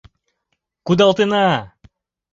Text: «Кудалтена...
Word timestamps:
«Кудалтена... 0.85 1.45